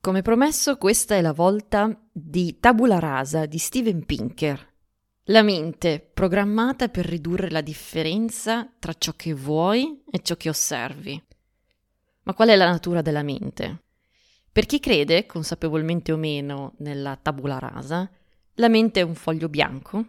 [0.00, 4.74] Come promesso, questa è la volta di Tabula Rasa di Steven Pinker.
[5.24, 11.20] La mente programmata per ridurre la differenza tra ciò che vuoi e ciò che osservi.
[12.22, 13.82] Ma qual è la natura della mente?
[14.52, 18.08] Per chi crede, consapevolmente o meno, nella tabula rasa,
[18.54, 20.06] la mente è un foglio bianco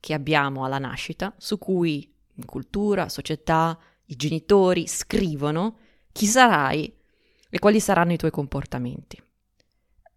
[0.00, 2.10] che abbiamo alla nascita, su cui
[2.46, 5.76] cultura, società, i genitori scrivono
[6.12, 7.00] chi sarai
[7.54, 9.22] e quali saranno i tuoi comportamenti.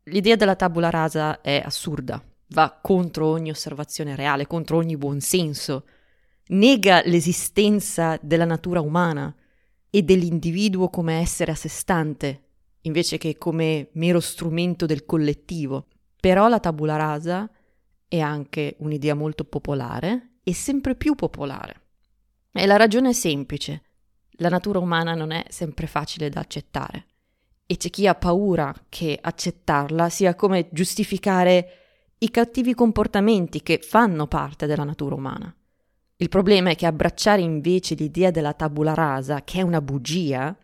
[0.03, 5.85] L'idea della tabula rasa è assurda, va contro ogni osservazione reale, contro ogni buonsenso,
[6.47, 9.35] nega l'esistenza della natura umana
[9.89, 12.43] e dell'individuo come essere a sé stante,
[12.83, 15.87] invece che come mero strumento del collettivo.
[16.17, 17.51] Però la tabula rasa
[18.07, 21.81] è anche un'idea molto popolare e sempre più popolare.
[22.53, 23.81] E la ragione è semplice.
[24.37, 27.07] La natura umana non è sempre facile da accettare
[27.67, 31.69] e c'è chi ha paura che accettarla sia come giustificare
[32.19, 35.53] i cattivi comportamenti che fanno parte della natura umana.
[36.17, 40.55] Il problema è che abbracciare invece l'idea della tabula rasa, che è una bugia,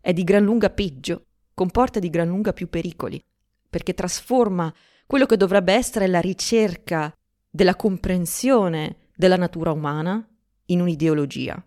[0.00, 3.22] è di gran lunga peggio, comporta di gran lunga più pericoli,
[3.68, 4.72] perché trasforma
[5.06, 7.12] quello che dovrebbe essere la ricerca
[7.48, 10.26] della comprensione della natura umana
[10.66, 11.65] in un'ideologia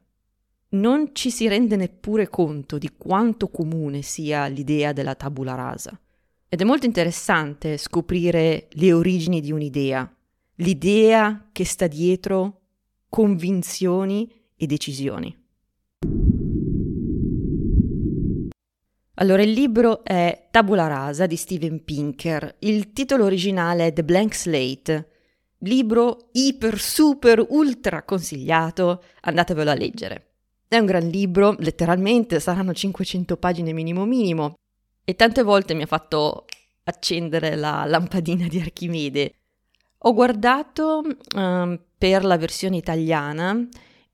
[0.72, 6.00] non ci si rende neppure conto di quanto comune sia l'idea della tabula rasa.
[6.48, 10.12] Ed è molto interessante scoprire le origini di un'idea,
[10.56, 12.62] l'idea che sta dietro
[13.08, 15.36] convinzioni e decisioni.
[19.16, 22.56] Allora, il libro è Tabula Rasa di Steven Pinker.
[22.60, 25.10] Il titolo originale è The Blank Slate.
[25.60, 29.04] Libro iper, super, ultra consigliato.
[29.22, 30.29] Andatevelo a leggere.
[30.72, 34.54] È un gran libro, letteralmente, saranno 500 pagine minimo minimo
[35.04, 36.46] e tante volte mi ha fatto
[36.84, 39.34] accendere la lampadina di Archimede.
[40.04, 41.02] Ho guardato
[41.36, 43.68] um, per la versione italiana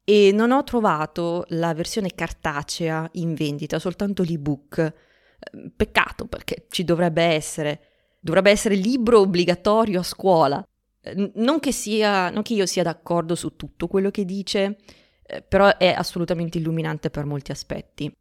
[0.06, 4.94] e non ho trovato la versione cartacea in vendita, soltanto l'ebook.
[5.76, 7.82] Peccato perché ci dovrebbe essere.
[8.22, 10.66] Dovrebbe essere libro obbligatorio a scuola.
[11.34, 14.78] Non che, sia, non che io sia d'accordo su tutto quello che dice,
[15.26, 18.12] eh, però è assolutamente illuminante per molti aspetti.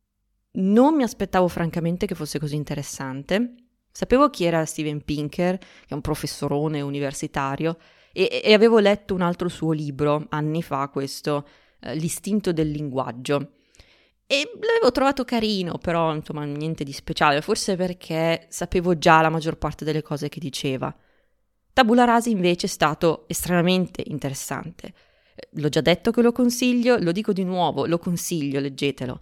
[0.52, 3.54] Non mi aspettavo francamente che fosse così interessante.
[3.90, 7.76] Sapevo chi era Steven Pinker, che è un professorone universitario,
[8.12, 11.46] e, e avevo letto un altro suo libro, anni fa questo,
[11.80, 13.52] eh, L'istinto del linguaggio.
[14.26, 19.58] E l'avevo trovato carino, però insomma niente di speciale, forse perché sapevo già la maggior
[19.58, 20.94] parte delle cose che diceva.
[21.72, 24.94] Tabula Rasi invece è stato estremamente interessante.
[25.52, 29.20] L'ho già detto che lo consiglio, lo dico di nuovo, lo consiglio, leggetelo.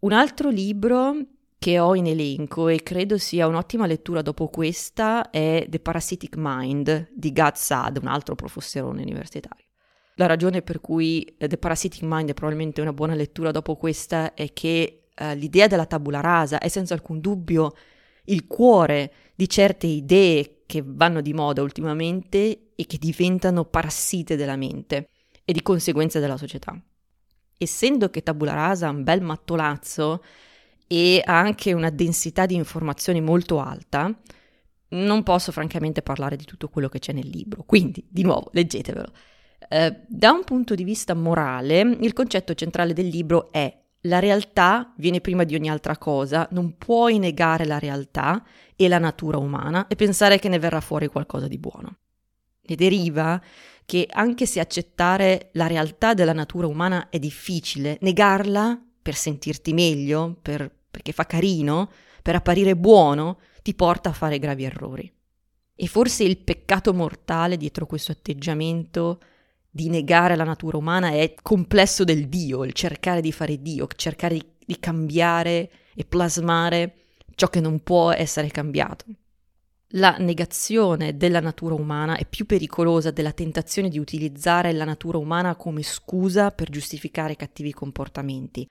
[0.00, 1.16] Un altro libro
[1.58, 7.10] che ho in elenco e credo sia un'ottima lettura dopo questa è The Parasitic Mind
[7.12, 9.66] di Gad Saad, un altro professorone universitario.
[10.14, 14.32] La ragione per cui eh, The Parasitic Mind è probabilmente una buona lettura dopo questa
[14.32, 17.74] è che uh, l'idea della tabula rasa è senza alcun dubbio
[18.24, 24.56] il cuore di certe idee che vanno di moda ultimamente e che diventano parassite della
[24.56, 25.08] mente
[25.50, 26.80] e di conseguenza della società.
[27.58, 30.22] Essendo che Tabula Rasa ha un bel mattolazzo
[30.86, 34.16] e ha anche una densità di informazioni molto alta,
[34.90, 39.12] non posso francamente parlare di tutto quello che c'è nel libro, quindi di nuovo leggetevelo.
[39.68, 44.94] Eh, da un punto di vista morale, il concetto centrale del libro è la realtà
[44.98, 48.44] viene prima di ogni altra cosa, non puoi negare la realtà
[48.76, 51.96] e la natura umana e pensare che ne verrà fuori qualcosa di buono.
[52.62, 53.40] Ne deriva
[53.90, 60.38] che anche se accettare la realtà della natura umana è difficile, negarla per sentirti meglio,
[60.40, 61.90] per, perché fa carino,
[62.22, 65.12] per apparire buono, ti porta a fare gravi errori.
[65.74, 69.18] E forse il peccato mortale dietro questo atteggiamento
[69.68, 74.34] di negare la natura umana è complesso del Dio, il cercare di fare Dio, cercare
[74.34, 76.94] di, di cambiare e plasmare
[77.34, 79.06] ciò che non può essere cambiato
[79.94, 85.56] la negazione della natura umana è più pericolosa della tentazione di utilizzare la natura umana
[85.56, 88.66] come scusa per giustificare cattivi comportamenti,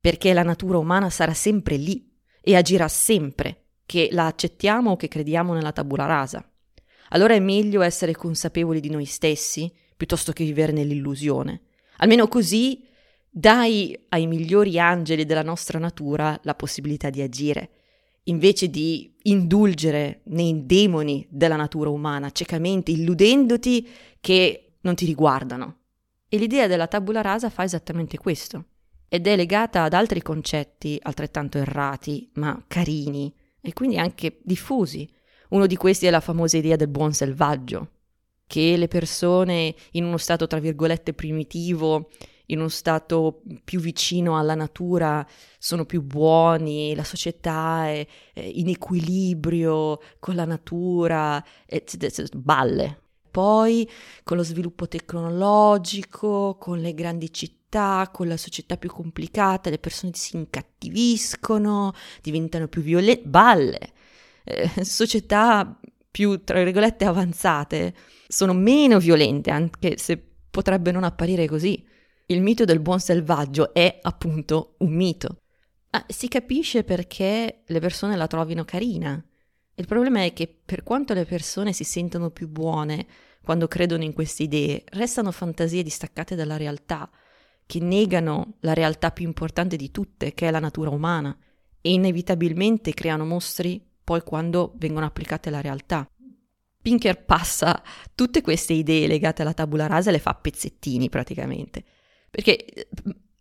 [0.00, 2.10] perché la natura umana sarà sempre lì
[2.40, 6.42] e agirà sempre, che la accettiamo o che crediamo nella tabula rasa.
[7.10, 11.60] Allora è meglio essere consapevoli di noi stessi piuttosto che vivere nell'illusione.
[11.98, 12.82] Almeno così
[13.28, 17.70] dai ai migliori angeli della nostra natura la possibilità di agire
[18.24, 23.88] invece di indulgere nei demoni della natura umana ciecamente, illudendoti
[24.20, 25.78] che non ti riguardano.
[26.28, 28.66] E l'idea della tabula rasa fa esattamente questo.
[29.08, 35.08] Ed è legata ad altri concetti altrettanto errati, ma carini, e quindi anche diffusi.
[35.50, 37.90] Uno di questi è la famosa idea del buon selvaggio,
[38.46, 42.10] che le persone in uno stato tra virgolette primitivo,
[42.52, 45.26] in uno stato più vicino alla natura,
[45.58, 51.82] sono più buoni, la società è, è in equilibrio con la natura, è,
[52.34, 53.00] balle.
[53.30, 53.88] Poi
[54.22, 60.12] con lo sviluppo tecnologico, con le grandi città, con la società più complicata, le persone
[60.14, 63.92] si incattiviscono, diventano più violente, balle.
[64.44, 65.78] Eh, società
[66.10, 67.94] più, tra virgolette, avanzate
[68.32, 71.84] sono meno violente, anche se potrebbe non apparire così.
[72.32, 75.42] Il mito del buon selvaggio è appunto un mito.
[75.90, 79.22] Ah, si capisce perché le persone la trovino carina.
[79.74, 83.06] Il problema è che per quanto le persone si sentono più buone
[83.42, 87.10] quando credono in queste idee, restano fantasie distaccate dalla realtà,
[87.66, 91.36] che negano la realtà più importante di tutte, che è la natura umana,
[91.82, 96.10] e inevitabilmente creano mostri poi quando vengono applicate alla realtà.
[96.80, 97.82] Pinker passa
[98.14, 101.84] tutte queste idee legate alla tabula rasa e le fa a pezzettini praticamente.
[102.32, 102.88] Perché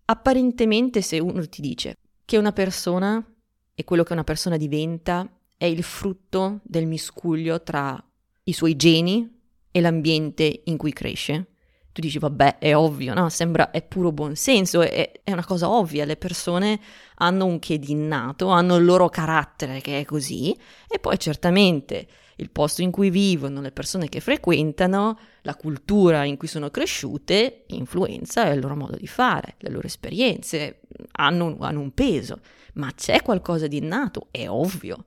[0.04, 3.26] apparentemente se uno ti dice che una persona
[3.74, 8.04] e quello che una persona diventa è il frutto del miscuglio tra
[8.44, 9.40] i suoi geni
[9.72, 11.52] e l'ambiente in cui cresce,
[11.94, 13.30] tu dici, vabbè, è ovvio, no?
[13.30, 16.78] Sembra, è puro buonsenso, è, è una cosa ovvia, le persone
[17.16, 20.54] hanno un che di innato, hanno il loro carattere che è così,
[20.90, 22.08] e poi certamente
[22.38, 27.64] il posto in cui vivono, le persone che frequentano, la cultura in cui sono cresciute,
[27.68, 30.82] influenza il loro modo di fare, le loro esperienze,
[31.14, 32.40] hanno, hanno un peso,
[32.74, 35.06] ma c'è qualcosa di innato, è ovvio.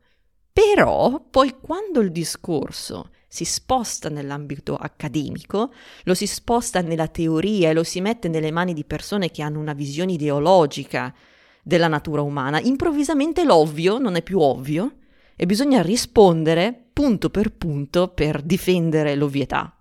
[0.53, 5.73] Però poi quando il discorso si sposta nell'ambito accademico,
[6.05, 9.59] lo si sposta nella teoria e lo si mette nelle mani di persone che hanno
[9.59, 11.13] una visione ideologica
[11.63, 14.99] della natura umana, improvvisamente l'ovvio non è più ovvio
[15.35, 19.74] e bisogna rispondere punto per punto per difendere l'ovvietà.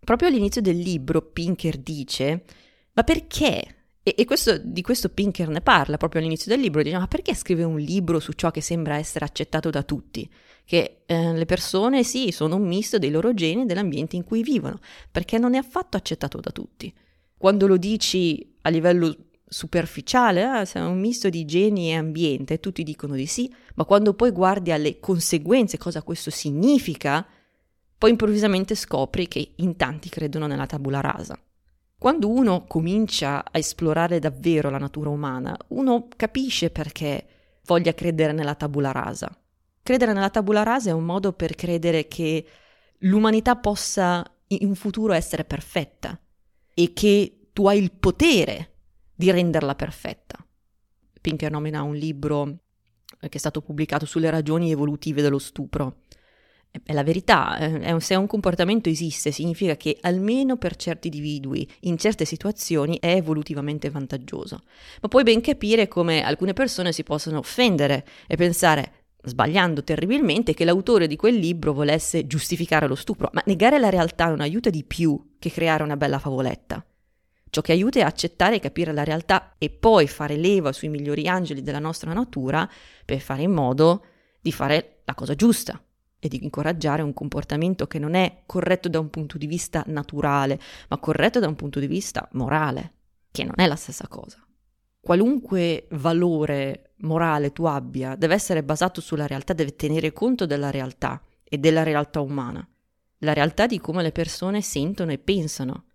[0.00, 2.44] Proprio all'inizio del libro Pinker dice,
[2.92, 6.96] ma perché e, e questo, di questo Pinker ne parla proprio all'inizio del libro, dice
[6.96, 10.28] ma perché scrive un libro su ciò che sembra essere accettato da tutti?
[10.64, 14.42] Che eh, le persone sì, sono un misto dei loro geni e dell'ambiente in cui
[14.42, 14.78] vivono,
[15.10, 16.92] perché non è affatto accettato da tutti.
[17.36, 19.14] Quando lo dici a livello
[19.46, 24.14] superficiale, ah, sei un misto di geni e ambiente, tutti dicono di sì, ma quando
[24.14, 27.26] poi guardi alle conseguenze, cosa questo significa,
[28.00, 31.38] poi improvvisamente scopri che in tanti credono nella tabula rasa.
[31.98, 37.26] Quando uno comincia a esplorare davvero la natura umana, uno capisce perché
[37.66, 39.30] voglia credere nella tabula rasa.
[39.82, 42.46] Credere nella tabula rasa è un modo per credere che
[43.00, 46.18] l'umanità possa in futuro essere perfetta
[46.72, 48.76] e che tu hai il potere
[49.14, 50.42] di renderla perfetta.
[51.20, 52.60] Pinker nomina un libro
[53.18, 55.98] che è stato pubblicato sulle ragioni evolutive dello stupro
[56.84, 61.98] è la verità, eh, se un comportamento esiste significa che almeno per certi individui, in
[61.98, 64.62] certe situazioni, è evolutivamente vantaggioso.
[65.00, 70.64] Ma puoi ben capire come alcune persone si possono offendere e pensare, sbagliando terribilmente, che
[70.64, 74.84] l'autore di quel libro volesse giustificare lo stupro, ma negare la realtà non aiuta di
[74.84, 76.84] più che creare una bella favoletta.
[77.50, 81.26] Ciò che aiuta è accettare e capire la realtà e poi fare leva sui migliori
[81.26, 82.68] angeli della nostra natura
[83.04, 84.04] per fare in modo
[84.40, 85.82] di fare la cosa giusta
[86.20, 90.60] e di incoraggiare un comportamento che non è corretto da un punto di vista naturale,
[90.88, 92.92] ma corretto da un punto di vista morale,
[93.32, 94.38] che non è la stessa cosa.
[95.00, 101.22] Qualunque valore morale tu abbia deve essere basato sulla realtà, deve tenere conto della realtà
[101.42, 102.64] e della realtà umana,
[103.20, 105.86] la realtà di come le persone sentono e pensano.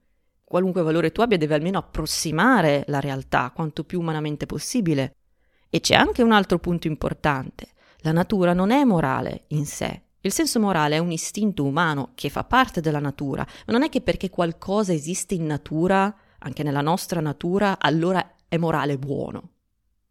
[0.44, 5.16] Qualunque valore tu abbia deve almeno approssimare la realtà quanto più umanamente possibile.
[5.70, 7.70] E c'è anche un altro punto importante.
[8.00, 12.30] La natura non è morale in sé, il senso morale è un istinto umano che
[12.30, 16.82] fa parte della natura, ma non è che perché qualcosa esiste in natura, anche nella
[16.82, 19.52] nostra natura, allora è morale buono.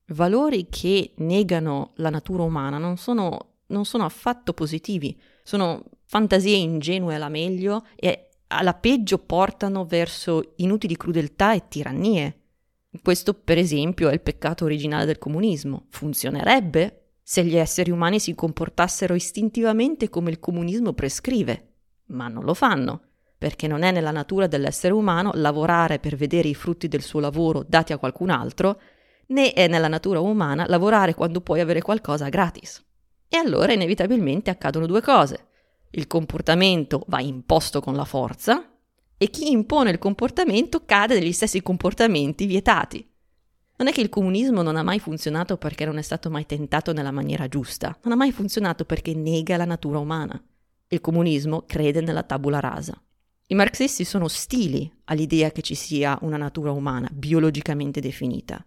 [0.08, 7.16] Valori che negano la natura umana non sono, non sono affatto positivi, sono fantasie ingenue
[7.16, 12.38] alla meglio e alla peggio portano verso inutili crudeltà e tirannie.
[13.02, 15.86] Questo, per esempio, è il peccato originale del comunismo.
[15.88, 21.76] Funzionerebbe se gli esseri umani si comportassero istintivamente come il comunismo prescrive,
[22.08, 23.00] ma non lo fanno,
[23.38, 27.64] perché non è nella natura dell'essere umano lavorare per vedere i frutti del suo lavoro
[27.66, 28.78] dati a qualcun altro,
[29.28, 32.84] né è nella natura umana lavorare quando puoi avere qualcosa gratis.
[33.26, 35.46] E allora inevitabilmente accadono due cose.
[35.92, 38.70] Il comportamento va imposto con la forza
[39.16, 43.13] e chi impone il comportamento cade negli stessi comportamenti vietati.
[43.76, 46.92] Non è che il comunismo non ha mai funzionato perché non è stato mai tentato
[46.92, 50.40] nella maniera giusta, non ha mai funzionato perché nega la natura umana.
[50.86, 52.96] Il comunismo crede nella tabula rasa.
[53.48, 58.64] I marxisti sono ostili all'idea che ci sia una natura umana biologicamente definita.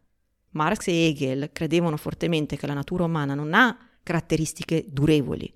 [0.52, 5.52] Marx e Hegel credevano fortemente che la natura umana non ha caratteristiche durevoli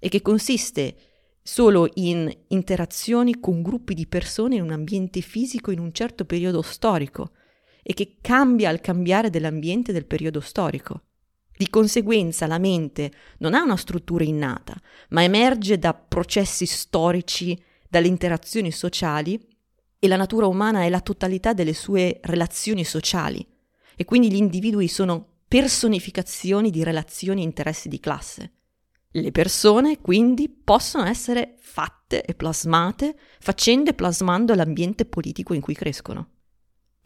[0.00, 0.96] e che consiste
[1.40, 6.62] solo in interazioni con gruppi di persone in un ambiente fisico in un certo periodo
[6.62, 7.30] storico
[7.90, 11.04] e che cambia al cambiare dell'ambiente del periodo storico.
[11.56, 14.78] Di conseguenza la mente non ha una struttura innata,
[15.08, 19.40] ma emerge da processi storici dalle interazioni sociali
[19.98, 23.44] e la natura umana è la totalità delle sue relazioni sociali
[23.96, 28.52] e quindi gli individui sono personificazioni di relazioni e interessi di classe.
[29.12, 35.74] Le persone quindi possono essere fatte e plasmate facendo e plasmando l'ambiente politico in cui
[35.74, 36.32] crescono.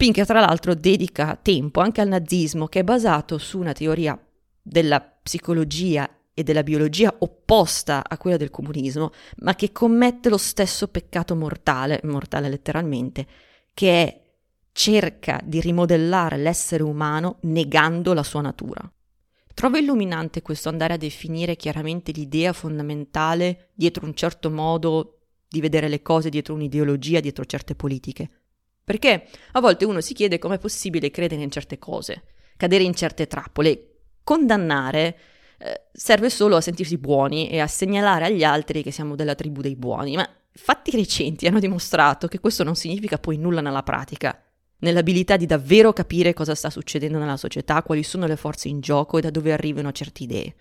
[0.02, 4.21] Pinker tra l'altro dedica tempo anche al nazismo che è basato su una teoria
[4.61, 10.88] della psicologia e della biologia opposta a quella del comunismo, ma che commette lo stesso
[10.88, 13.28] peccato mortale, mortale letteralmente,
[13.73, 14.21] che è
[14.73, 18.80] cerca di rimodellare l'essere umano negando la sua natura.
[19.54, 25.87] Trovo illuminante questo andare a definire chiaramente l'idea fondamentale dietro un certo modo di vedere
[25.87, 28.42] le cose, dietro un'ideologia, dietro certe politiche.
[28.93, 32.25] Perché a volte uno si chiede com'è possibile credere in certe cose,
[32.59, 35.19] cadere in certe trappole, condannare
[35.57, 39.63] eh, serve solo a sentirsi buoni e a segnalare agli altri che siamo della tribù
[39.63, 44.39] dei buoni, ma fatti recenti hanno dimostrato che questo non significa poi nulla nella pratica,
[44.81, 49.17] nell'abilità di davvero capire cosa sta succedendo nella società, quali sono le forze in gioco
[49.17, 50.55] e da dove arrivano certe idee.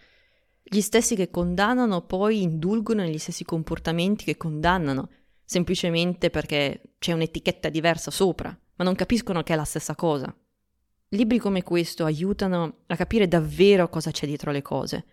[0.63, 5.09] Gli stessi che condannano poi indulgono negli stessi comportamenti che condannano,
[5.51, 10.33] semplicemente perché c'è un'etichetta diversa sopra, ma non capiscono che è la stessa cosa.
[11.09, 15.05] Libri come questo aiutano a capire davvero cosa c'è dietro le cose.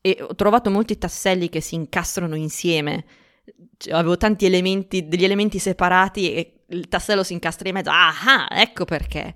[0.00, 3.04] E ho trovato molti tasselli che si incastrano insieme.
[3.76, 7.90] Cioè, avevo tanti elementi, degli elementi separati e il tassello si incastra in mezzo.
[7.92, 9.32] Ah, ecco perché.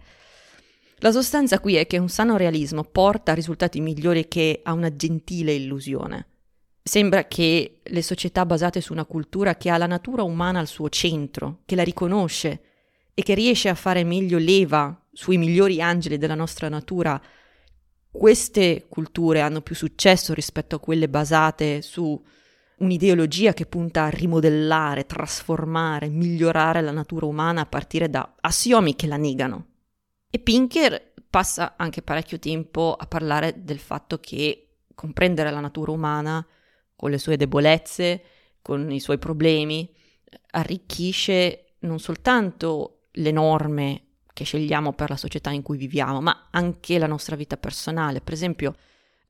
[0.97, 4.97] La sostanza qui è che un sano realismo porta a risultati migliori che a una
[4.97, 6.32] gentile illusione.
[6.85, 10.89] Sembra che le società basate su una cultura che ha la natura umana al suo
[10.89, 12.61] centro, che la riconosce
[13.15, 17.21] e che riesce a fare meglio leva sui migliori angeli della nostra natura,
[18.11, 22.21] queste culture hanno più successo rispetto a quelle basate su
[22.79, 29.07] un'ideologia che punta a rimodellare, trasformare, migliorare la natura umana a partire da assiomi che
[29.07, 29.67] la negano.
[30.29, 36.45] E Pinker passa anche parecchio tempo a parlare del fatto che comprendere la natura umana
[37.03, 38.23] con le sue debolezze,
[38.63, 39.93] con i suoi problemi,
[40.53, 46.99] arricchisce non soltanto le norme che scegliamo per la società in cui viviamo, ma anche
[46.99, 48.21] la nostra vita personale.
[48.21, 48.77] Per esempio,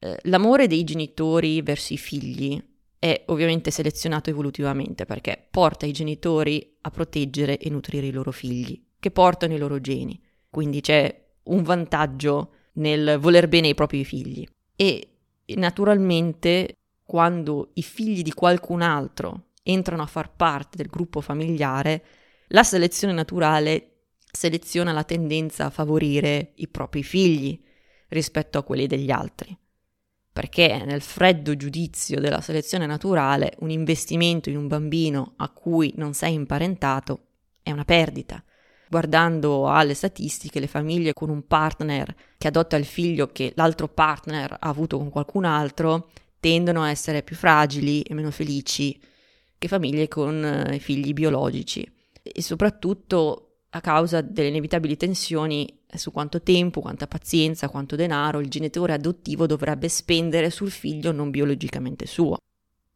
[0.01, 2.63] eh, l'amore dei genitori verso i figli
[2.99, 8.85] è ovviamente selezionato evolutivamente perché porta i genitori a proteggere e nutrire i loro figli,
[9.01, 10.23] che portano i loro geni.
[10.51, 14.47] Quindi c'è un vantaggio nel voler bene ai propri figli.
[14.77, 15.09] E
[15.55, 16.77] naturalmente,
[17.13, 22.03] quando i figli di qualcun altro entrano a far parte del gruppo familiare,
[22.49, 27.63] la selezione naturale seleziona la tendenza a favorire i propri figli
[28.09, 29.55] rispetto a quelli degli altri.
[30.33, 36.15] Perché nel freddo giudizio della selezione naturale un investimento in un bambino a cui non
[36.15, 37.27] sei imparentato
[37.63, 38.43] è una perdita.
[38.89, 44.57] Guardando alle statistiche, le famiglie con un partner che adotta il figlio che l'altro partner
[44.59, 46.09] ha avuto con qualcun altro
[46.43, 49.01] tendono a essere più fragili e meno felici
[49.57, 51.89] che famiglie con eh, figli biologici.
[52.21, 58.49] E soprattutto a causa delle inevitabili tensioni su quanto tempo, quanta pazienza, quanto denaro il
[58.49, 62.39] genitore adottivo dovrebbe spendere sul figlio non biologicamente suo.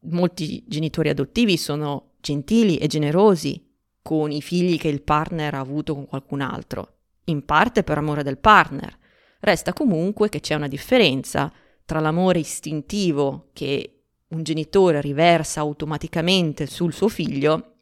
[0.09, 3.65] Molti genitori adottivi sono gentili e generosi
[4.01, 8.23] con i figli che il partner ha avuto con qualcun altro, in parte per amore
[8.23, 8.93] del partner.
[9.39, 11.49] Resta comunque che c'è una differenza
[11.87, 17.75] tra l'amore istintivo che un genitore riversa automaticamente sul suo figlio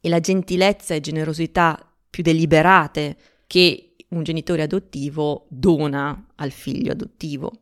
[0.00, 7.52] e la gentilezza e generosità più deliberate che un genitore adottivo dona al figlio adottivo.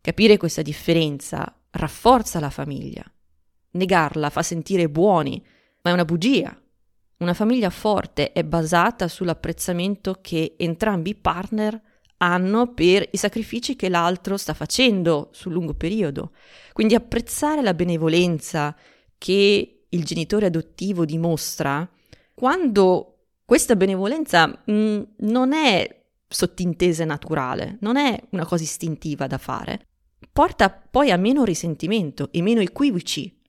[0.00, 3.04] Capire questa differenza rafforza la famiglia.
[3.72, 5.44] Negarla fa sentire buoni,
[5.82, 6.58] ma è una bugia.
[7.18, 11.78] Una famiglia forte è basata sull'apprezzamento che entrambi i partner
[12.24, 16.32] hanno per i sacrifici che l'altro sta facendo sul lungo periodo.
[16.72, 18.74] Quindi apprezzare la benevolenza
[19.18, 21.88] che il genitore adottivo dimostra
[22.34, 23.10] quando
[23.44, 29.86] questa benevolenza mh, mm, non è sottintese naturale, non è una cosa istintiva da fare,
[30.32, 33.40] porta poi a meno risentimento e meno equivoci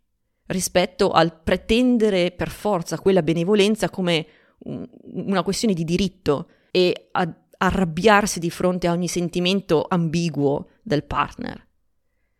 [0.47, 4.27] rispetto al pretendere per forza quella benevolenza come
[4.65, 11.65] una questione di diritto e a arrabbiarsi di fronte a ogni sentimento ambiguo del partner.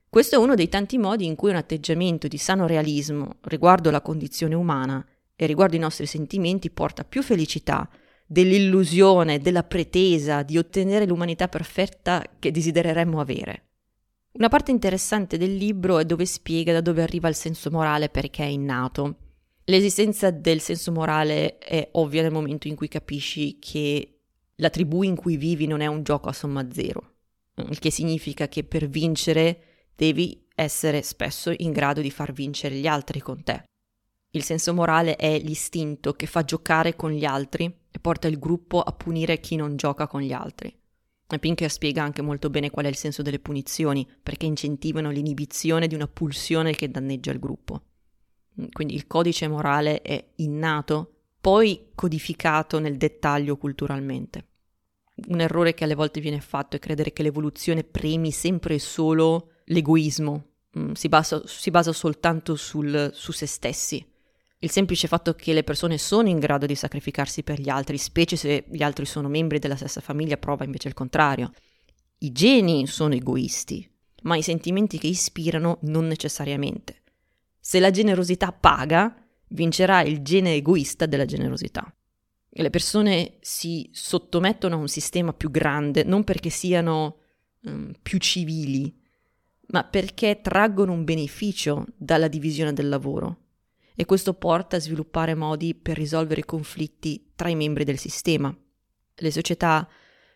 [0.10, 4.02] Questo è uno dei tanti modi in cui un atteggiamento di sano realismo riguardo la
[4.02, 5.06] condizione umana
[5.36, 7.90] e riguardo i nostri sentimenti porta più felicità
[8.26, 13.64] dell'illusione, della pretesa di ottenere l'umanità perfetta che desidereremmo avere.
[14.34, 18.44] Una parte interessante del libro è dove spiega da dove arriva il senso morale perché
[18.44, 19.18] è innato.
[19.66, 24.15] L'esistenza del senso morale è ovvia nel momento in cui capisci che
[24.56, 27.14] la tribù in cui vivi non è un gioco a somma zero,
[27.56, 32.88] il che significa che per vincere devi essere spesso in grado di far vincere gli
[32.88, 33.64] altri con te.
[34.32, 38.82] Il senso morale è l'istinto che fa giocare con gli altri e porta il gruppo
[38.82, 40.78] a punire chi non gioca con gli altri.
[41.40, 45.96] Pinker spiega anche molto bene qual è il senso delle punizioni, perché incentivano l'inibizione di
[45.96, 47.82] una pulsione che danneggia il gruppo.
[48.72, 51.15] Quindi il codice morale è innato,
[51.46, 54.48] poi codificato nel dettaglio culturalmente.
[55.28, 59.52] Un errore che alle volte viene fatto è credere che l'evoluzione premi sempre e solo
[59.66, 64.04] l'egoismo, mm, si basa, si basa soltanto sul, su se stessi
[64.60, 68.36] il semplice fatto che le persone sono in grado di sacrificarsi per gli altri, specie
[68.36, 71.52] se gli altri sono membri della stessa famiglia, prova invece il contrario.
[72.20, 73.88] I geni sono egoisti,
[74.24, 77.04] ma i sentimenti che ispirano non necessariamente.
[77.60, 79.25] Se la generosità paga,
[79.56, 81.92] vincerà il gene egoista della generosità.
[82.50, 87.18] E le persone si sottomettono a un sistema più grande non perché siano
[87.62, 88.96] um, più civili,
[89.68, 93.40] ma perché traggono un beneficio dalla divisione del lavoro
[93.96, 98.56] e questo porta a sviluppare modi per risolvere i conflitti tra i membri del sistema.
[99.16, 99.88] Le società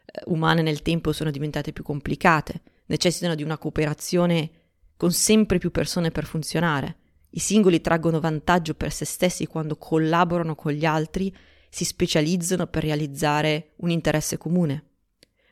[0.05, 4.51] eh, umane nel tempo sono diventate più complicate, necessitano di una cooperazione
[4.95, 6.97] con sempre più persone per funzionare.
[7.31, 11.33] I singoli traggono vantaggio per se stessi quando collaborano con gli altri,
[11.69, 14.85] si specializzano per realizzare un interesse comune.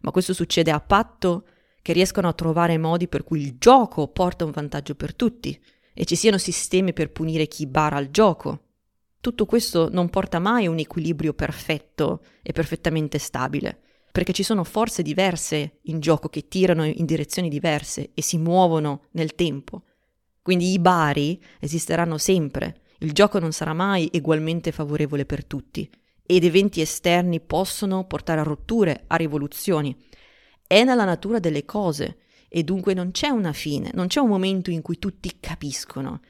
[0.01, 1.45] Ma questo succede a patto
[1.81, 5.59] che riescano a trovare modi per cui il gioco porta un vantaggio per tutti,
[5.93, 8.65] e ci siano sistemi per punire chi bara al gioco.
[9.19, 13.79] Tutto questo non porta mai a un equilibrio perfetto e perfettamente stabile,
[14.11, 19.05] perché ci sono forze diverse in gioco che tirano in direzioni diverse e si muovono
[19.11, 19.83] nel tempo.
[20.47, 25.89] Quindi i bari esisteranno sempre, il gioco non sarà mai ugualmente favorevole per tutti
[26.25, 29.93] ed eventi esterni possono portare a rotture, a rivoluzioni.
[30.65, 34.71] È nella natura delle cose e dunque non c'è una fine, non c'è un momento
[34.71, 36.21] in cui tutti capiscono,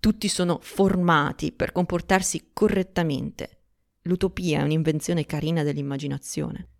[0.00, 3.66] tutti sono formati per comportarsi correttamente.
[4.02, 6.70] L'utopia è un'invenzione carina dell'immaginazione.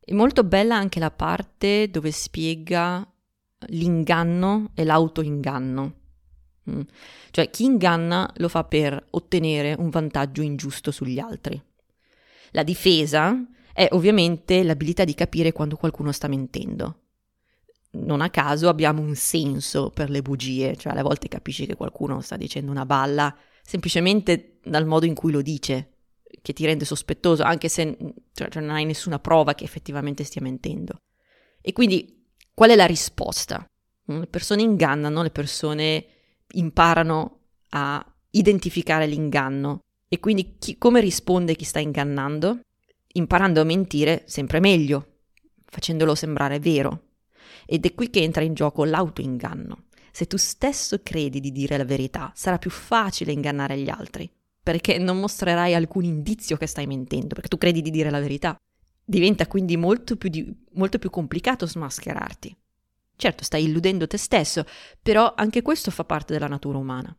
[0.00, 3.06] È molto bella anche la parte dove spiega
[3.66, 5.98] l'inganno e l'autoinganno.
[6.70, 6.80] Mm.
[7.30, 11.60] Cioè chi inganna lo fa per ottenere un vantaggio ingiusto sugli altri.
[12.52, 13.36] La difesa
[13.72, 16.96] è ovviamente l'abilità di capire quando qualcuno sta mentendo
[17.92, 22.20] non a caso abbiamo un senso per le bugie, cioè alle volte capisci che qualcuno
[22.20, 25.94] sta dicendo una balla semplicemente dal modo in cui lo dice,
[26.42, 27.96] che ti rende sospettoso, anche se
[28.32, 31.00] cioè, cioè non hai nessuna prova che effettivamente stia mentendo.
[31.60, 33.64] E quindi qual è la risposta?
[34.04, 36.06] Le persone ingannano, le persone
[36.52, 37.38] imparano
[37.70, 39.84] a identificare l'inganno.
[40.08, 42.60] E quindi chi, come risponde chi sta ingannando?
[43.12, 45.20] Imparando a mentire sempre meglio,
[45.66, 47.08] facendolo sembrare vero,
[47.66, 49.84] ed è qui che entra in gioco l'autoinganno.
[50.12, 54.30] Se tu stesso credi di dire la verità, sarà più facile ingannare gli altri,
[54.62, 58.56] perché non mostrerai alcun indizio che stai mentendo, perché tu credi di dire la verità.
[59.04, 62.56] Diventa quindi molto più, di, molto più complicato smascherarti.
[63.20, 64.64] Certo, stai illudendo te stesso,
[65.02, 67.14] però anche questo fa parte della natura umana.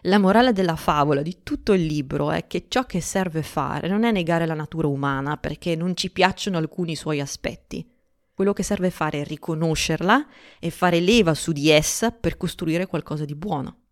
[0.00, 4.02] La morale della favola di tutto il libro è che ciò che serve fare non
[4.02, 7.88] è negare la natura umana perché non ci piacciono alcuni suoi aspetti,
[8.34, 10.26] quello che serve fare è riconoscerla
[10.58, 13.82] e fare leva su di essa per costruire qualcosa di buono.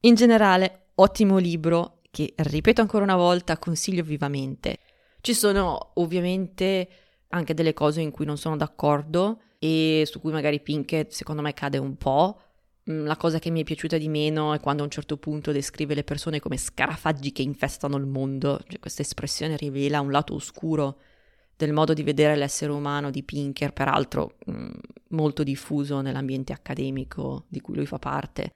[0.00, 4.78] In generale, ottimo libro che, ripeto ancora una volta, consiglio vivamente.
[5.20, 6.88] Ci sono ovviamente
[7.28, 11.54] anche delle cose in cui non sono d'accordo e su cui magari Pinkett secondo me
[11.54, 12.38] cade un po'.
[12.90, 15.52] Mm, la cosa che mi è piaciuta di meno è quando a un certo punto
[15.52, 18.60] descrive le persone come scarafaggi che infestano il mondo.
[18.68, 20.98] Cioè, questa espressione rivela un lato oscuro
[21.56, 24.70] del modo di vedere l'essere umano di Pinker, peraltro mm,
[25.08, 28.50] molto diffuso nell'ambiente accademico di cui lui fa parte.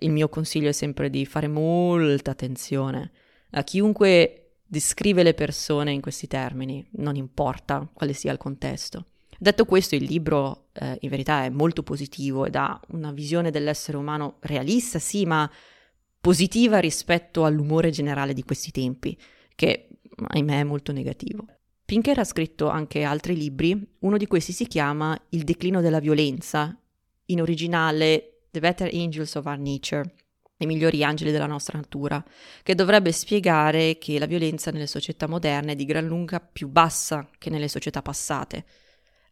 [0.00, 3.10] Il mio consiglio è sempre di fare molta attenzione
[3.50, 9.06] a chiunque descrive le persone in questi termini, non importa quale sia il contesto.
[9.40, 13.96] Detto questo, il libro eh, in verità è molto positivo ed ha una visione dell'essere
[13.96, 15.48] umano realista, sì, ma
[16.20, 19.16] positiva rispetto all'umore generale di questi tempi,
[19.54, 21.46] che ahimè è molto negativo.
[21.84, 26.76] Pinker ha scritto anche altri libri, uno di questi si chiama Il declino della violenza,
[27.26, 30.14] in originale The Better Angels of Our Nature,
[30.56, 32.22] i migliori angeli della nostra natura,
[32.64, 37.30] che dovrebbe spiegare che la violenza nelle società moderne è di gran lunga più bassa
[37.38, 38.64] che nelle società passate,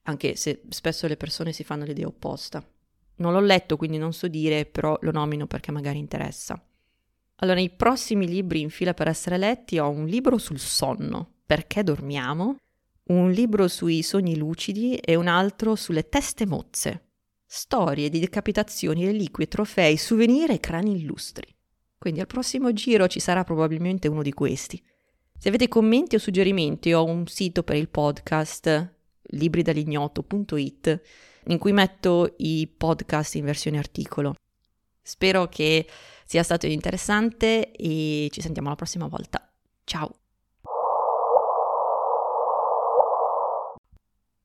[0.06, 2.64] anche se spesso le persone si fanno l'idea opposta.
[3.16, 6.60] Non l'ho letto, quindi non so dire, però lo nomino perché magari interessa.
[7.36, 11.82] Allora, i prossimi libri in fila per essere letti ho un libro sul sonno, perché
[11.82, 12.56] dormiamo,
[13.08, 17.04] un libro sui sogni lucidi e un altro sulle teste mozze,
[17.44, 21.46] storie di decapitazioni, reliquie, trofei, souvenir e crani illustri.
[21.98, 24.82] Quindi al prossimo giro ci sarà probabilmente uno di questi.
[25.38, 28.94] Se avete commenti o suggerimenti ho un sito per il podcast
[29.30, 31.00] libridall'ignoto.it
[31.48, 34.34] in cui metto i podcast in versione articolo.
[35.02, 35.86] Spero che
[36.24, 39.48] sia stato interessante e ci sentiamo la prossima volta.
[39.84, 40.25] Ciao!